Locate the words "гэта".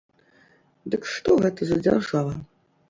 1.45-1.61